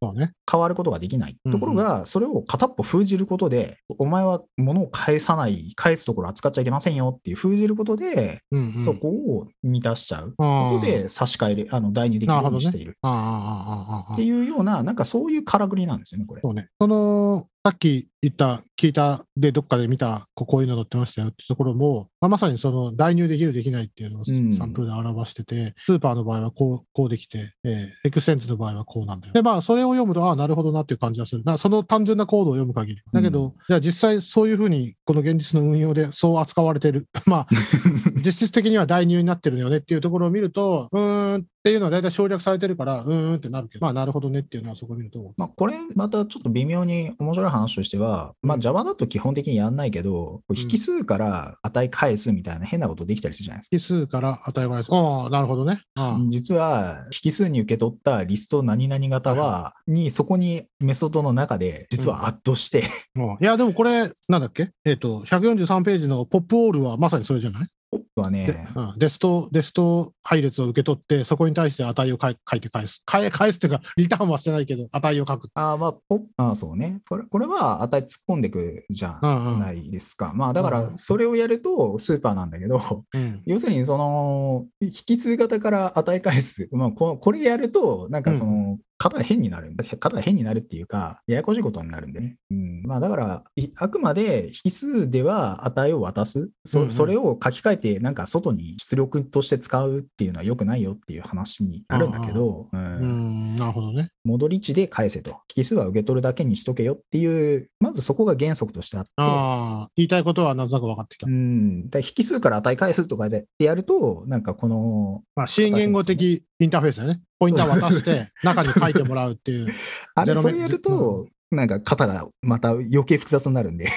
[0.49, 1.37] 変わることができない。
[1.51, 8.81] ところが、それを片っぽ封じることで、お前は物を返さない、返すところ扱っちゃいけませんよっていう封じることで、うんうん。
[8.81, 12.97] そこを満たしちゃうことで差し替える、あの代にできるようにしている。
[13.01, 16.41] っていうような、なんかそういうからくりなんですよね、これ。
[16.41, 16.69] そうね。
[16.79, 29.33] その、さっき言った、聞いた、で、どっかで見た、こういうの載ってましたよってところも、まあ、まさにその代入できる、できないっていうのをうんサンプルで表してて、スーパーの場合はこうこうできて、えー extends の場合はこうなんだよ。
[29.33, 31.43] で、まあ、それを読むと、ああ、なるほどなっていう感じはする。
[31.43, 33.01] なその単純なコードを読む限り。
[33.13, 37.07] だけど、うんじゃあ実際そういうふうに、この現実の運用でそう扱われてる。
[37.27, 37.47] まあ、
[38.25, 53.75] 実質的には代入になってるよねっていうところを見ると、うーんっていうのは大体省略されてるから、うーんってなるけど、まあ、なるほどねっていうのはそこを見ると、まあ、これまたちょっと微妙に面白い話としては、まあ、うん Java だと基本的にやんないけど、こう引数から値返すみたいな変なことできたりするじゃないですか。
[53.95, 55.83] 引数から値がああ、なるほどね。
[55.95, 56.19] ああ。
[56.29, 62.83] 実は引数に受け取ったリスト何々型は、にそこにメソッドの中で実はアッドして、
[63.19, 63.37] ああ。
[63.39, 64.71] いや、でもこれ、なんだっけ？
[64.85, 67.67] えっ、と、143ページのポップオールはまさにそれじゃない、
[68.15, 73.01] はでね、うんデスト、デスト配列を受け取って、そこに対して値を書いて返す。
[73.05, 75.49] 返返すっていうか、リターンはしてないけど、値を書く。
[75.53, 75.95] あーまあ、
[76.37, 77.01] あーそうね。
[77.07, 80.33] これこれは値突っ込んでくじゃうんうんないですか。
[80.35, 86.67] まあ、だかうんら、それをやるとスーパーなんだけど、うん 要するに、その、引数型から値返す。
[86.71, 89.83] まあ、ここれやると、なんかその、型が変になるんだ。
[89.83, 92.37] 型が変になるっていうか、ややこしいことになるんでね。
[92.51, 92.83] うん。
[92.83, 96.39] まあ、だから、いあくまで引数では値を渡す。
[96.39, 104.11] うんそうんそれを書き換えて、なんか外に出力として使うっていうのは良くないよっていう話になるんだけど、ううんん、なるほどね。
[104.23, 105.39] 戻り値で返せと。
[105.55, 111.27] 引数は受け取るだけにしとけよっていう、まずそこが原則としてあって、ああ、言いたいことはなんとなく分かってきた。
[111.27, 117.21] うん、引数から値返すとかでやると、なんかこの、まあ、新言語的インターフェースだね。
[117.39, 119.67] ポインター渡して、中に書いてもらうっていう。
[120.15, 123.87] あれ、それやると、なんか型がまた余計複雑になるんで。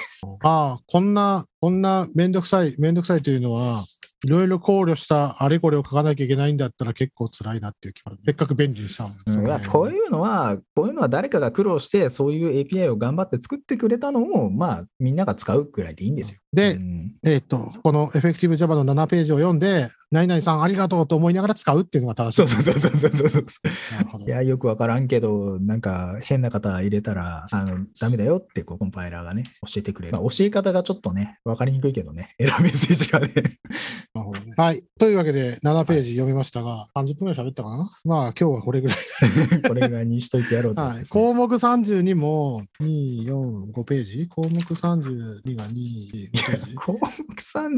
[0.43, 3.85] ああ、こんな、こんなめんどくさい、めんどくさいというのは、
[4.25, 16.41] いろいろ考慮したあれこれを書かなきゃいけないんだったら結構辛いなっていう気がせっかく便利にしたのにうんこういうのは、こういうのは誰かが苦労して、そういう API を頑張って作ってくれたのを、まあ、みんなが使うくらいでいいんですよ。
[16.53, 22.37] でうんえっ、と、この Effective Java の7ページを読んで、何々さんありがとうと思いながら使うっていうのが正しい。
[22.37, 30.13] そうそうそうそうそういや、よくわからんけど、なんか変な方入れたら、あの、ダメだよって、こう、コンパイラーがね、教えてくれる。
[30.13, 33.59] まあ、教え方がちょっとね、わかりにくいけどね、エラーメッセージがね。
[34.15, 34.85] なるほどねはい。
[35.01, 37.91] というわけで、7ページ読みましたが、30分ぐらい喋ったかな？
[38.05, 38.97] まあ、今日はこれぐらい。
[39.67, 44.29] これぐらいにしといてやろうと思はい、項目32も、2、4、5ページ？
[44.29, 46.75] 項目32が2、5ページ？
[46.79, 47.09] 項目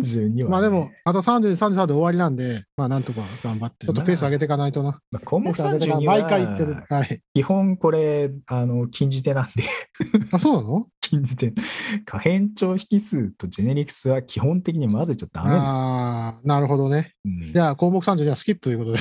[0.03, 5.00] 32は、ね、まあでも、あと32、33で終わりなんで、まあなんとか頑張って、ちょっとペース上げていかないとな。
[5.10, 6.84] まあ項目ペース上げていか32ないは、毎回言ってる。
[6.88, 7.20] はい。
[7.34, 9.64] 基本これ、あの、禁じ手なんで、
[10.32, 10.86] あ、そうなの？
[11.00, 11.54] 禁じ手。
[12.04, 15.62] 可変調引数とジェネリクスは基本的に混ぜちゃダメですよ。
[15.62, 17.14] ああ、なるほどね。
[17.24, 18.98] うんじゃあ項目32はスキップということで。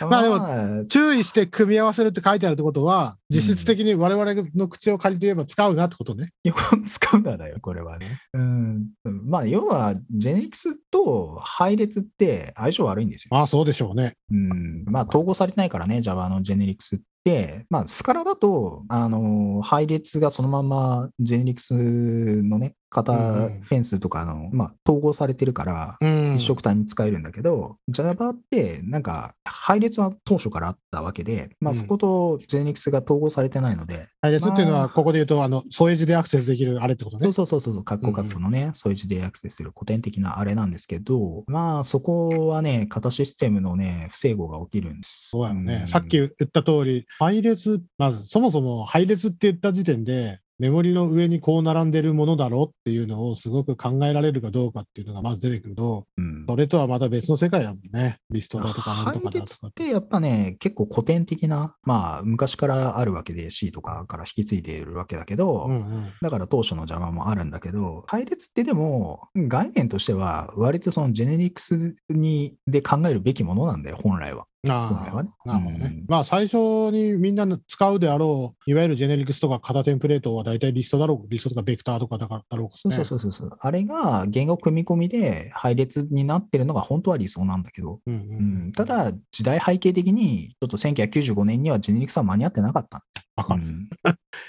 [0.08, 6.30] まあでもも、注意して組み合わせるって書いてあるってことは、実質的に我々の口を借りて言えば使うなってことね。
[6.42, 8.20] 基本使うならよ、これはね。
[8.32, 8.88] うん。
[9.24, 13.36] まあ、要は、ジェネリクスと配列って相性悪いんですよ。
[13.36, 14.16] ああ、そうでしょうね。
[14.30, 14.84] うん。
[14.84, 17.66] まあ、統合されてないからね、Java のジェネリクスって。
[17.70, 26.34] まあ、スカラだと、あの、配列がそのままジェネリクスのね、うん型うん変数とかの、まあ、統合されてるから、うん。
[26.36, 37.32] 一色単に使えるんだけど、Java ってなんか配列は当初からあったわけで、まあ、うんそことジェネリクスが統合されてないので、配列っていうのは、まあここで言うと、あの、添え字でアクセスできるあれってことそうね。
[37.32, 45.30] そうそうそう、カッコカッコのね、そういう字でアクセスする古典的なあれなんですけど、まあそこはね、型システムのね、不整合が起きるんです。
[45.30, 45.84] そうやろね。
[45.84, 58.18] んさっき言った通り、配列、まず、そもそも配列って言った時点で、メモリの上にこう並んでるものだろうっていうのをすごく考えられるかどうかっていうのがまず出てくると、うんそれとはまた別の世界だもんね。
[58.30, 59.70] リストだとかなんと配かだとか列っ。
[59.72, 66.12] てやっぱね、結構古典的な、まあ昔からあるわけで C とかから引き継いでいるわけだけど、うんうん。
[66.20, 74.46] だから当初の Java もあるんだけど、配列ってでも概念としては割とそのジェネリクスにで考えるべきものなんだよ、本来は。
[74.64, 75.86] なるほどね。
[75.86, 76.56] うんまあ、最初
[76.90, 82.92] にみんなの使うであろう、いわゆるジェネリクスとか型テンプレートは大体リストだろう、リストとかベクターとかだからだろうかそう。
[82.92, 83.50] そうそうそう。
[83.58, 93.04] あれが言語組み込みで配列になってるのが本当は理想なんだけど、うんうんううんん、た、だ時代背景的にちょっと1995年にはジェネリクスは間に合ってなかった。
[93.36, 93.88] わかる、うん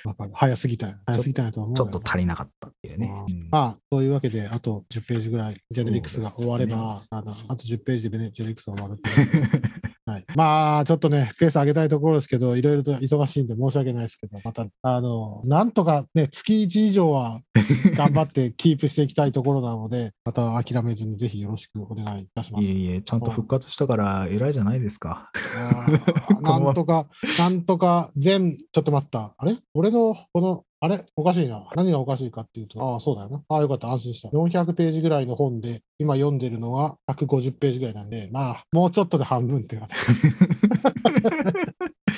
[0.06, 0.32] わかる。
[0.34, 0.96] 早すぎたよ。
[1.06, 3.12] 早すぎたよと思うちょっと足りなかったっていうね。
[3.28, 9.02] うんまあ、そういうわけで、あと10ページぐらい、ジェネリクスが終われば、そあのあと10ページで、ね、ジェネリクスが終わる
[10.08, 17.42] はい、まあ、ちょっとね、ペース上げたいところですけど、いろいろと忙しいんで申し訳ないですけど、また、あの、なんとかね、月1以上は
[17.98, 22.64] 頑張ってキープしていきたいところなので、また諦めずにぜひよろしくお願いいたします。
[22.64, 25.32] いえいえ、ちゃんと復活したから偉いじゃないですか。
[26.42, 27.08] なんとか、
[27.40, 29.34] なんとか、全、ちょっと待った。
[29.38, 29.56] あれ？
[29.74, 31.06] 俺の、この、あれ？
[31.16, 31.66] おかしいな。
[31.78, 33.42] 何がおかしいかっていうと、ああ、そうだよな。
[33.48, 33.90] ああ、よかった。
[33.90, 34.28] 安心した。
[34.28, 39.88] 400ページぐらいの本で、今読んでるのは150ページぐらいなんで、まあ、もうちょっとで半分っていうか。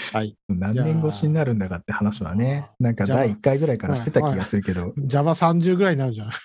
[0.18, 0.36] はい。
[0.50, 4.94] 何年越しになるんだかって話はね、なんか第1回ぐらいからしてた気がするけど。
[4.98, 6.32] Java30 ぐらいになるじゃん。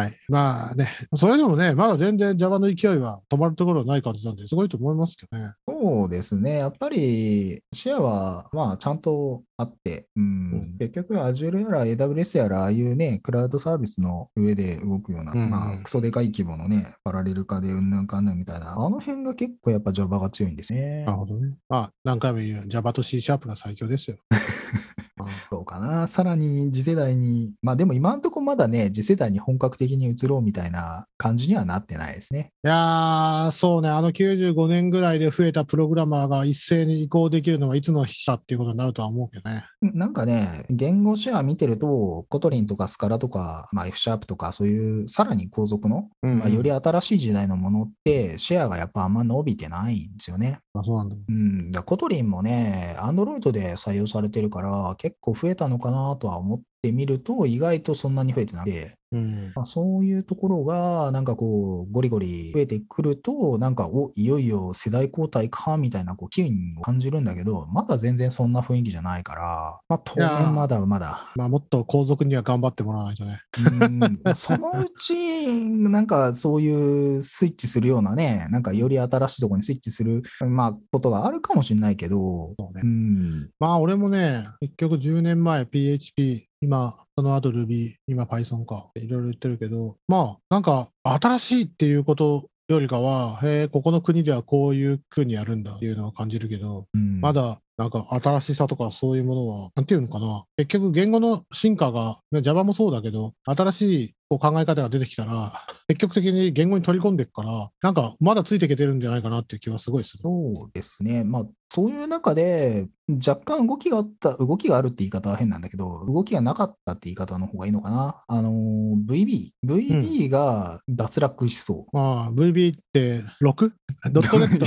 [0.00, 0.16] はい。
[0.28, 5.52] まあね、それでもね、まだ全然 Java の勢いは止まるところはない感じなんで、すごいと思いますけどね。
[5.68, 6.58] そうですね。
[6.58, 21.18] やっぱりシェアは、まあ、ちゃんとあって、うんうん結局 Azure やら AWS やら、ああいうね、クラウドサービスの上で動くような、うんうんまあ、クソでかい規模のね、パラレル化でうんぬんかんぬんみたいな、あの辺が結構やっぱ Java が強いんですねなる。
[21.18, 21.54] ほどね。
[21.68, 24.16] まあ、何回も言う Java と C シャープが最強ですよ。
[25.48, 26.06] そうかな。
[26.06, 32.52] さらに次世代に、まあでも今んとこまだね、次世代に本格的に移ろうみたいな感じにはなってないですね。
[32.64, 39.64] いやー、そうね、あの95年ぐらいで増えたプログラマーが一斉に移行できるのはいつの日かっていうことになるとは思うけどね。
[39.82, 50.60] なんかね、言語シェア見てると、コトリンとかスカラとか、まあ、F シャープとか、そういうさらに後続の、うんうんまあ、より新しい時代のものって、シェアがやっぱあんま伸びてないんですよね。
[50.74, 51.16] あそうなんだ。
[51.28, 59.52] うん、だコトリンもね、Android で採用されてるから、結構増えたのかなとは思ってみると、意外とそんなに増えてなくて、うん。
[59.56, 71.32] まあ、そういうところが、なんかこう、ゴリゴリ増えてくると、なんか、おいよいよ世代交代か、みたいなこう機運を感じるんだけど、まだ全然そんな雰囲気じゃないから、まあ、当然まだまだ。
[71.34, 73.40] まあ、もっと後続には頑張ってもらわないとね。
[73.80, 110.22] うんそのうち、なんかそういうスイッチするようなね、なんかより新しいところにスイッチする、まあ、ことがあるかもしれないけど、そうねうん、まあ、俺もね、結局10年前 PHP、今、その後 Ruby、今 Python か、いろいろ言ってるけど、まあ、なんか、新しいっていうことよりかは、へえ、ここの国ではこういう風にやるんだっていうのは感じるけど、うんまだ、なんか新しさとかそういうものは、なんていうのかな、結局言語の進化が、ね Java もそうだけど、新しいこう考え方が出てきたら、 積極的に言語に取り込んでいくから、なんかまだついていけてるんじゃないかなっていう気はすごいする。
[110.22, 111.24] そうですね。
[111.24, 112.88] まあ、そういう中で、
[113.26, 118.22] 若干動きがあった、動きがあるって言い方は変なんだけど、動きがなかったって言い方の方がいいのかな。
[118.28, 119.50] あのー、VB。
[119.64, 121.96] VB が脱落しそう。
[121.96, 123.70] まあ、VB って 6?
[124.12, 124.66] ドットネット？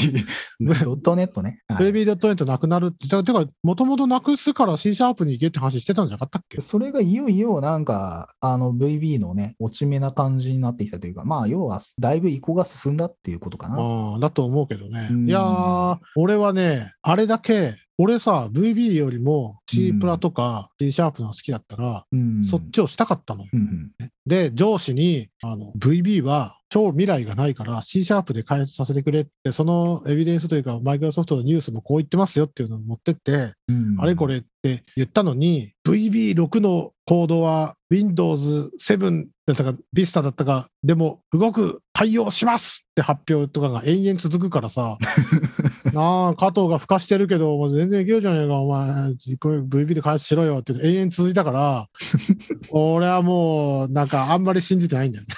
[0.59, 1.61] ドットネットね。
[1.67, 6.61] はい VB.net なくなるって、てか、てかもともとなくすから C シャープに行けって話してたんじゃなかったっけ？
[6.61, 13.75] それがいよいよなんか、あの VB のね、落ち目な感じになってきたというか、まあ、要はだいぶ移行が進んだっていうことかな。
[13.79, 15.07] ああ、だと思うけどね。
[15.11, 22.43] うんいやー、俺はね、あれだけ、俺さ、VB よりも C プラとか C シャープのが好きだったら、うん。
[22.43, 23.43] そっちをしたかったの。
[23.43, 23.49] よ。
[23.53, 23.59] うん
[23.99, 24.09] うん。
[24.25, 33.95] で、上司に、あの、VB は超未来がないから C シャープで開発させてくれって、そのエビデンスというか、マイクロソフトのニュースもこう言ってますよっていうのを持ってって、うん。
[33.99, 44.97] あれこれって言ったのに、VB6 のコードは Windows 7だったか Vista だったか、でも動く、対応しますって発表とかが延々続くからさ、
[45.93, 51.87] なあ、加藤が孵化してるけど、もう全然いけるじゃねえか、お前、これ VB で開発しろよって延々続いたから、
[52.71, 55.33] 俺はもう、なんかあんまり信じてないんだよね。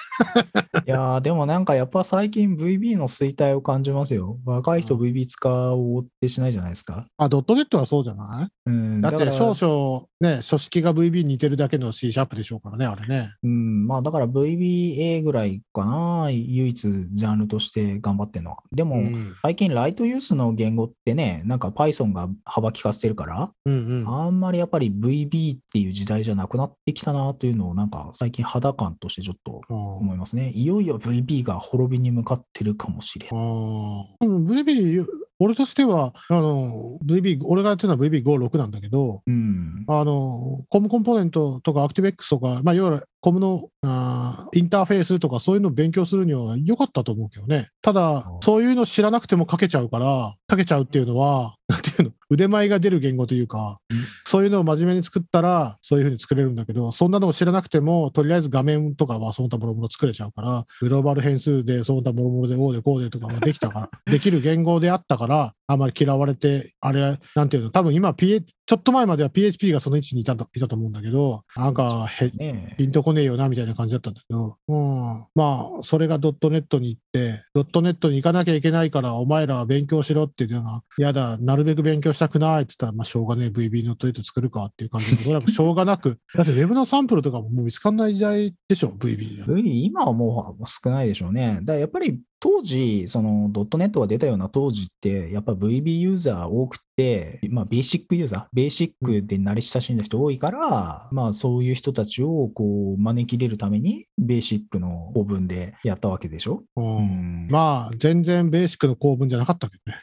[0.86, 4.38] いやーでもなんかやっぱ最近 VB の衰退を感じますよ。
[4.44, 7.06] 若い人うん VB 使おうってしないじゃないですか。
[7.18, 8.70] あ、ドットネットはそうじゃない？
[8.70, 13.34] うん、だって少々ね、書式が VB に似てるだけの C シャープでしょうからね、あれね。
[13.42, 18.58] うん、まあだから VBA ぐらいかな、唯一ジャンルとして頑張ってるのは。
[18.72, 24.08] でも、うん最近ライトユースの言語ってね、なんか Python が幅利かせてるから、うんうん。
[24.08, 30.50] あんまりやっぱり VB っていう時代じゃなくなってきたなというのをなんか最近肌感としてちょっと思いますね。
[30.50, 33.30] いよいよ VB が滅びに向かってるかもしれん。
[33.30, 35.04] うん VB、
[35.38, 39.84] 俺としては、あの、VB、俺がやってるのは VB56 なんだけど、うん。
[39.86, 47.70] あの、コムコンポーネントとか ActiveX とか、まあ、いわゆるコムのあーインターフェースとかそういうのを勉強するには良かったと思うけどね。
[47.82, 53.96] ただうん、そういうの知らなくても書けちゃうから、書けちゃうっていうのは、なんていうの、腕前が出る言語というか、うん
[54.28, 72.30] そういうのを真面目に作ったら、そういうふうに作れるんだけど、そんなのを知らなくても、とりあえず画面とかはその他もろもろ作れちゃうから、グローバル変数でその他もろもろで、こうでこうでとかもできたから、 できる言語であったから、あまり嫌われて、あれ、なんていうの、多分今、PH、ちょっと前までは PHP がその位置にいたといたと思うんだけど、なんかへ、
[72.76, 89.46] ピンとこねえよなみたいな感じだったんだけど、うん、まあ、それがドットネットに行って、ドットネットに行かなきゃいけないから、お前らは勉強しろっていうのが、やだ、なるべく勉強したくないって言ったら、まあ、しょうがねえ、VB ノットネット作るかっていう感じで、とにかくしょうがなく、 だってウェブのサンプルとかももう見つかんない時代でしょ、VB は。
[89.46, 91.60] VB 今はもう少ないでしょうね。
[91.62, 106.62] だやっぱり当時、そのドットネットが出たような当時って、やっぱ VB ユーザー多くて、まあ、ベーシックユーザー、ベーシックで慣れ親しんだ人多いから、まあ、そういう人たちをこう招き入れるために、ベーシックの構文でやったわけでしょ？
[106.76, 109.98] うんうんまあ、全然ベーシックの構文じゃなかったけどね。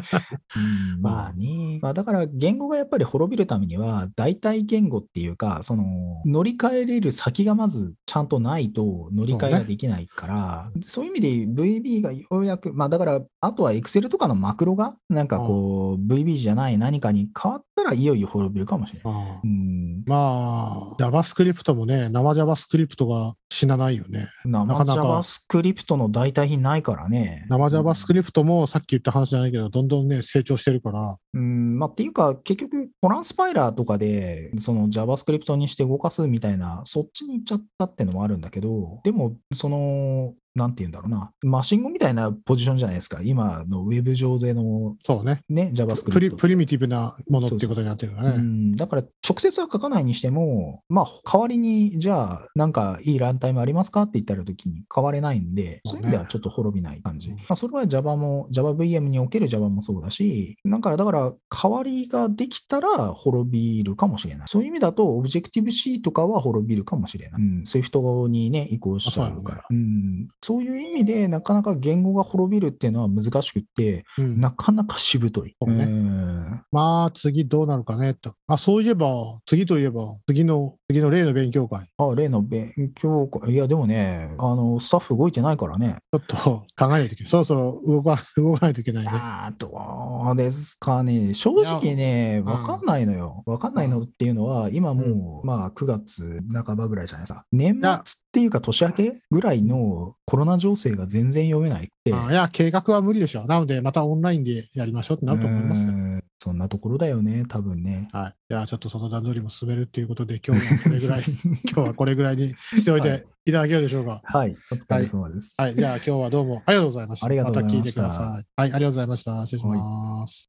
[0.96, 1.78] うんまあね。
[1.80, 5.84] まあ、だから言語がやっぱり滅びるためには、代替言語っていうか、その
[6.26, 19.40] 乗り換えれる先がまずちゃんとないと乗り換えができないから、そう,、いう意味で VB がようやく、まあだから、あとは Excel とかのマクロが、なんかこう、VB じゃない何かに変わったらいよいよ滅びるかもしれない。
[19.44, 24.28] うん、まあ、JavaScript もね、生 JavaScript が死なないよね。
[24.44, 27.46] 生 JavaScript の代替品ないからね。
[27.48, 46.36] 生 JavaScript もさっき言った話じゃないけど、どんどんね、成長してるから、うん、まあ、っていうか、結局、トランスパイラーとかで、その JavaScript にして動かすみたいな、そっちに行っちゃったってのもあるんだけど、でも、その、なんて言うんだろうな、マシン語みたいなポジションじゃないですか、今のウェブ上でのそうね、ね、プリ JavaScript。
[46.36, 48.36] プリミティブなものっていうことになってるからね。
[48.36, 57.30] うん、だから直接は書かないにしても、まあ、代わりに、じゃあ、なんかいいランタイムありますかって言ったらときに変われないんで、そうういう意味ではちょっと滅びない感じ。
[57.30, 64.48] うんまあ、それは Java も、JavaVM における Java もそうだし、だから、だから、代わりができたら滅びるかもしれない。
[64.48, 67.42] そういう意味だと、Objective-C とかは滅びるかもしれない。
[67.42, 69.64] うん、Swift にね、移行しちゃうから。
[69.70, 75.54] うん、そういう意味で、なかなか言語が滅びるっていうのは難しくって、うんなかなかしぶとい。
[75.66, 78.32] ねんまあ、次どうなるかねと。
[78.46, 85.98] あ、そういえば、次といえば、次の、次の例の勉強会、あ、例の勉強会、いや、でもね、あの、スタッフ動いてないからね。
[86.12, 87.30] ちょっと考えないといけない。
[87.30, 89.10] そろそろ動か 動かないといけないね。
[89.12, 91.34] あーどうですかね。
[91.34, 93.42] 正直ね、やわかんないのよ。
[93.44, 97.44] わかんないのっていうのは、今もう、まあ、9月半ばぐらいじゃないですか。
[97.52, 102.14] 年末やっていうか、年明けぐらいのコロナ情勢が全然読めないって。
[102.14, 103.46] あいや、計画は無理でしょう。
[103.46, 105.88] なので、またオンラインでやりましょうってなると思いますよ。
[105.88, 106.10] うん
[106.42, 108.08] そんなところだよね、多分ね。
[108.12, 108.34] はい。
[108.48, 111.24] じゃあ、ちょっとその段取りも進めるっていうことで、今日はこれぐらい、
[111.70, 114.22] 今日はこれぐらいにしておいていただけるでしょうか。
[114.24, 115.54] はい、お疲れ様です。
[115.58, 115.74] はい。
[115.74, 117.26] じゃあ、今日はどうもありがとうございました。
[117.26, 118.26] ありがとうございましたた聞いてください。
[118.26, 118.44] はい。
[118.56, 119.46] ありがとうございました。
[119.46, 120.38] 失礼します。